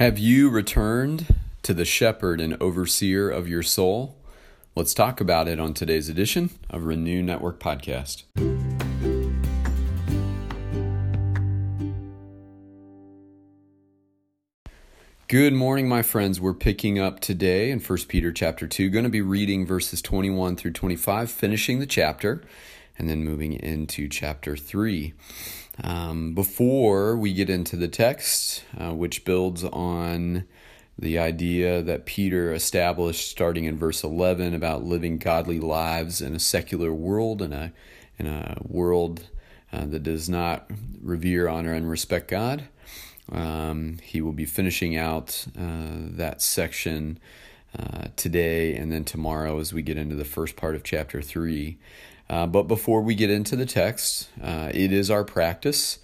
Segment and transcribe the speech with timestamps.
[0.00, 1.26] Have you returned
[1.60, 4.16] to the shepherd and overseer of your soul?
[4.74, 8.22] Let's talk about it on today's edition of Renew Network Podcast.
[15.28, 16.40] Good morning, my friends.
[16.40, 18.88] We're picking up today in 1 Peter chapter 2.
[18.88, 22.42] Going to be reading verses 21 through 25, finishing the chapter,
[23.00, 25.14] and then moving into chapter 3.
[25.82, 30.44] Um, before we get into the text, uh, which builds on
[30.98, 36.38] the idea that Peter established starting in verse 11 about living godly lives in a
[36.38, 37.72] secular world, in a,
[38.18, 39.30] in a world
[39.72, 42.68] uh, that does not revere, honor, and respect God.
[43.32, 47.18] Um, he will be finishing out uh, that section
[47.78, 51.78] uh, today and then tomorrow as we get into the first part of chapter 3.
[52.30, 55.98] Uh, but before we get into the text, uh, it is our practice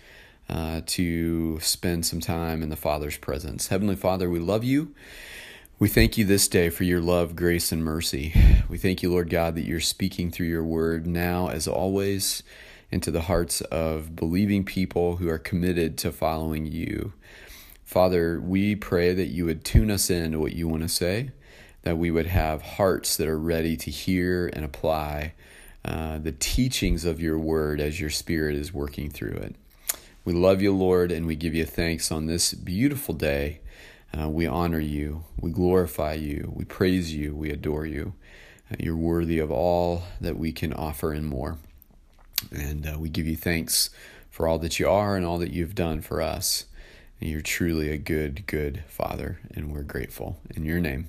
[0.49, 3.69] uh, to spend some time in the Father's presence.
[3.69, 4.93] Heavenly Father, we love you.
[5.79, 8.35] We thank you this day for your love, grace, and mercy.
[8.69, 12.43] We thank you, Lord God, that you're speaking through your word now, as always,
[12.91, 17.13] into the hearts of believing people who are committed to following you.
[17.85, 21.31] Father, we pray that you would tune us in to what you want to say,
[21.83, 25.35] that we would have hearts that are ready to hear and apply
[25.87, 29.55] uh, the teachings of your word as your spirit is working through it.
[30.25, 33.61] We love you, Lord, and we give you thanks on this beautiful day.
[34.13, 38.15] Uh, we honor you, we glorify you, we praise you, we adore you.
[38.71, 41.59] Uh, you're worthy of all that we can offer and more.
[42.51, 43.91] And uh, we give you thanks
[44.29, 46.65] for all that you are and all that you've done for us.
[47.21, 50.41] And you're truly a good, good Father, and we're grateful.
[50.55, 51.09] In your name,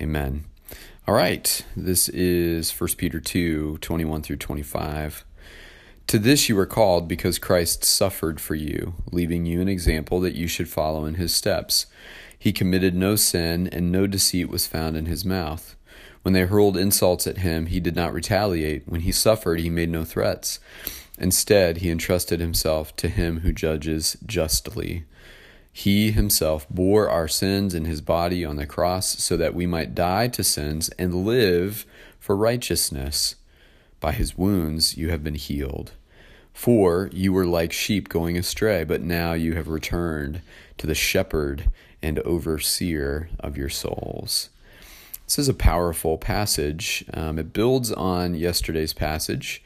[0.00, 0.51] amen.
[1.06, 5.24] All right, this is 1 Peter 2 21 through 25.
[6.06, 10.34] To this you were called because Christ suffered for you, leaving you an example that
[10.34, 11.86] you should follow in his steps.
[12.38, 15.76] He committed no sin, and no deceit was found in his mouth.
[16.22, 18.86] When they hurled insults at him, he did not retaliate.
[18.86, 20.60] When he suffered, he made no threats.
[21.18, 25.04] Instead, he entrusted himself to him who judges justly.
[25.72, 29.94] He himself bore our sins in his body on the cross so that we might
[29.94, 31.86] die to sins and live
[32.20, 33.36] for righteousness.
[33.98, 35.92] By his wounds you have been healed.
[36.52, 40.42] For you were like sheep going astray, but now you have returned
[40.76, 41.70] to the shepherd
[42.02, 44.50] and overseer of your souls.
[45.24, 47.06] This is a powerful passage.
[47.14, 49.62] Um, it builds on yesterday's passage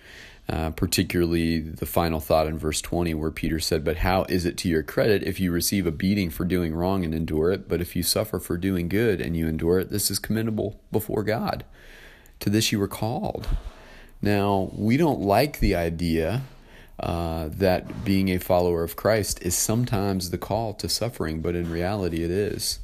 [0.48, 4.56] uh, particularly the final thought in verse 20, where Peter said, But how is it
[4.58, 7.68] to your credit if you receive a beating for doing wrong and endure it?
[7.68, 11.24] But if you suffer for doing good and you endure it, this is commendable before
[11.24, 11.64] God.
[12.40, 13.48] To this you were called.
[14.22, 16.42] Now, we don't like the idea
[16.98, 21.70] uh, that being a follower of Christ is sometimes the call to suffering, but in
[21.70, 22.78] reality it is.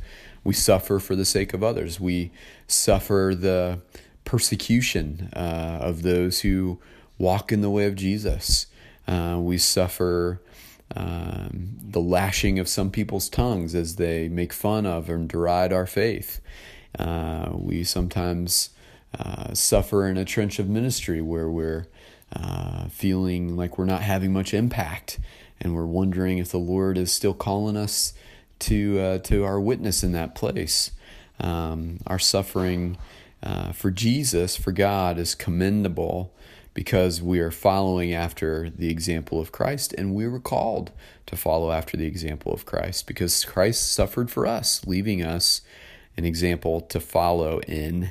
[0.45, 2.01] We suffer for the sake of others.
[2.01, 2.33] We
[2.67, 3.81] suffer the
[4.25, 6.81] persecution uh, of those who
[7.22, 8.66] walk in the way of Jesus.
[9.06, 10.43] Uh, we suffer
[10.97, 15.87] um, the lashing of some people's tongues as they make fun of and deride our
[15.87, 16.41] faith.
[16.99, 18.71] Uh, we sometimes
[19.16, 21.87] uh, suffer in a trench of ministry where we're
[22.34, 25.21] uh, feeling like we're not having much impact
[25.60, 28.15] and we're wondering if the Lord is still calling us
[28.59, 30.91] to, uh, to our witness in that place.
[31.39, 32.99] Um, our suffering
[33.44, 36.33] uh, for Jesus, for God, is commendable
[36.75, 40.91] because we are following after the example of Christ, and we were called
[41.27, 45.60] to follow after the example of Christ because Christ suffered for us, leaving us
[46.16, 48.10] an example to follow in.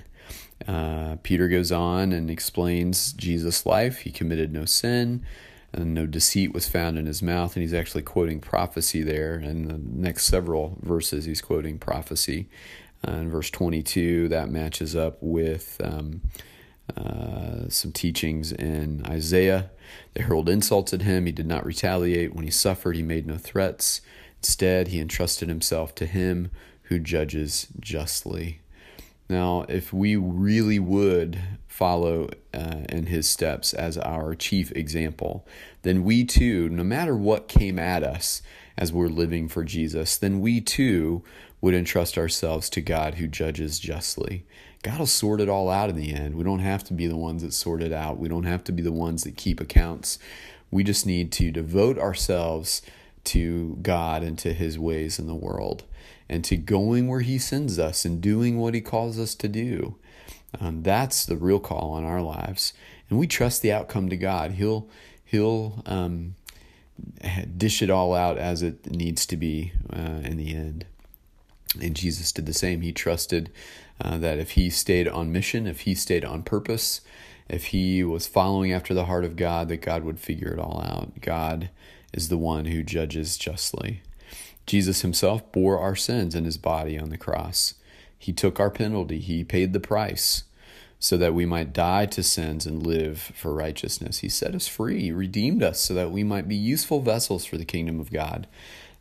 [0.68, 4.00] Uh, Peter goes on and explains Jesus' life.
[4.00, 5.26] He committed no sin,
[5.74, 7.56] and no deceit was found in his mouth.
[7.56, 9.40] And he's actually quoting prophecy there.
[9.40, 12.48] In the next several verses, he's quoting prophecy.
[13.08, 15.82] Uh, in verse 22, that matches up with.
[15.84, 16.22] Um,
[16.98, 19.70] uh, some teachings in Isaiah.
[20.14, 21.26] They hurled insults at him.
[21.26, 22.36] He did not retaliate.
[22.36, 24.02] When he suffered, he made no threats.
[24.40, 26.52] Instead, he entrusted himself to him
[26.84, 28.60] who judges justly.
[29.30, 35.48] Now, if we really would follow uh, in his steps as our chief example,
[35.84, 38.42] then we too, no matter what came at us
[38.78, 41.24] as we're living for Jesus, then we too
[41.62, 44.46] would entrust ourselves to God who judges justly.
[44.84, 46.36] God will sort it all out in the end.
[46.36, 48.18] We don't have to be the ones that sort it out.
[48.18, 50.18] We don't have to be the ones that keep accounts.
[50.72, 52.82] We just need to devote ourselves
[53.26, 55.84] to God and to his ways in the world
[56.28, 59.98] and to going where he sends us and doing what he calls us to do.
[60.60, 62.74] Um, that's the real call on our lives.
[63.10, 64.52] And we trust the outcome to God.
[64.52, 64.90] He'll
[65.26, 66.36] he'll um,
[67.58, 70.86] dish it all out as it needs to be uh, in the end.
[71.80, 72.82] And Jesus did the same.
[72.82, 73.52] He trusted
[74.00, 77.02] uh, that if he stayed on mission, if he stayed on purpose,
[77.48, 80.82] if he was following after the heart of God, that God would figure it all
[80.86, 81.22] out.
[81.22, 81.70] God
[82.14, 84.02] is the one who judges justly.
[84.66, 87.76] Jesus himself bore our sins in his body on the cross.
[88.18, 90.44] He took our penalty, he paid the price
[91.00, 94.20] so that we might die to sins and live for righteousness.
[94.20, 97.58] He set us free, he redeemed us so that we might be useful vessels for
[97.58, 98.48] the kingdom of God,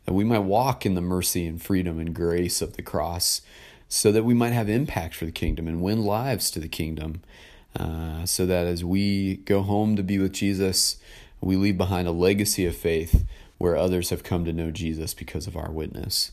[0.05, 3.41] that we might walk in the mercy and freedom and grace of the cross,
[3.87, 7.21] so that we might have impact for the kingdom and win lives to the kingdom.
[7.77, 10.97] Uh, so that as we go home to be with Jesus,
[11.39, 13.25] we leave behind a legacy of faith
[13.57, 16.31] where others have come to know Jesus because of our witness.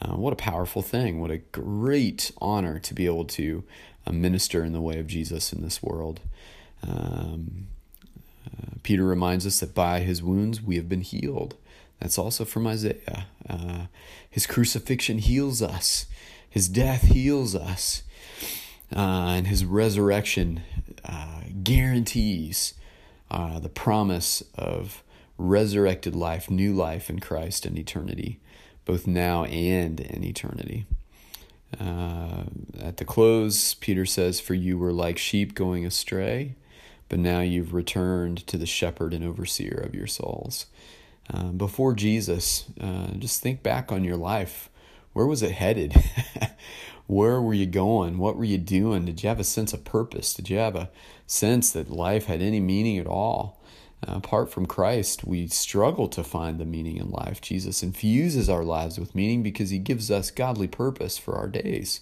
[0.00, 1.20] Uh, what a powerful thing.
[1.20, 3.64] What a great honor to be able to
[4.06, 6.20] uh, minister in the way of Jesus in this world.
[6.86, 7.66] Um,
[8.46, 11.56] uh, Peter reminds us that by his wounds we have been healed.
[12.00, 13.26] That's also from Isaiah.
[13.48, 13.86] Uh,
[14.28, 16.06] his crucifixion heals us,
[16.48, 18.02] his death heals us,
[18.94, 20.62] uh, and his resurrection
[21.04, 22.74] uh, guarantees
[23.30, 25.02] the promise of
[25.36, 28.40] resurrected life, new life in Christ and eternity
[28.88, 30.86] both now and in eternity.
[31.78, 32.44] Uh,
[32.80, 36.54] at the close, Peter says, For you were like sheep going astray,
[37.10, 40.64] but now you've returned to the shepherd and overseer of your souls.
[41.32, 44.70] Uh, before Jesus, uh, just think back on your life.
[45.12, 45.94] Where was it headed?
[47.06, 48.18] Where were you going?
[48.18, 49.06] What were you doing?
[49.06, 50.34] Did you have a sense of purpose?
[50.34, 50.90] Did you have a
[51.26, 53.58] sense that life had any meaning at all?
[54.06, 57.40] Uh, apart from Christ, we struggle to find the meaning in life.
[57.40, 62.00] Jesus infuses our lives with meaning because he gives us godly purpose for our days.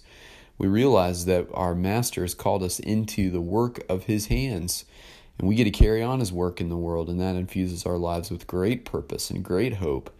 [0.57, 4.85] We realize that our Master has called us into the work of his hands,
[5.37, 7.97] and we get to carry on his work in the world, and that infuses our
[7.97, 10.15] lives with great purpose and great hope.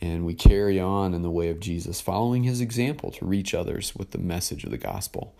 [0.00, 3.94] And we carry on in the way of Jesus, following his example to reach others
[3.96, 5.34] with the message of the gospel.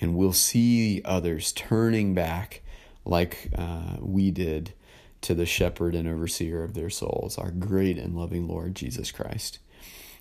[0.00, 2.62] And we'll see others turning back
[3.04, 4.72] like uh, we did
[5.22, 9.58] to the shepherd and overseer of their souls, our great and loving Lord Jesus Christ.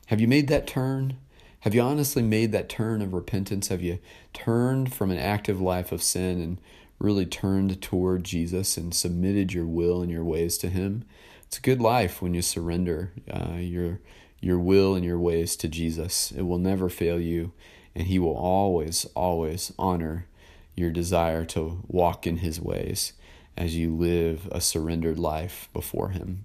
[0.07, 1.17] Have you made that turn?
[1.61, 3.67] Have you honestly made that turn of repentance?
[3.67, 3.99] Have you
[4.33, 6.61] turned from an active life of sin and
[6.99, 11.03] really turned toward Jesus and submitted your will and your ways to Him?
[11.43, 13.99] It's a good life when you surrender uh, your
[14.39, 16.31] your will and your ways to Jesus.
[16.31, 17.53] It will never fail you,
[17.95, 20.27] and He will always, always honor
[20.75, 23.13] your desire to walk in His ways
[23.55, 26.43] as you live a surrendered life before Him.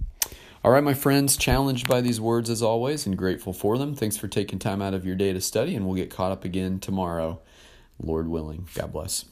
[0.65, 3.95] All right, my friends, challenged by these words as always and grateful for them.
[3.95, 6.45] Thanks for taking time out of your day to study, and we'll get caught up
[6.45, 7.41] again tomorrow,
[8.01, 8.69] Lord willing.
[8.75, 9.32] God bless.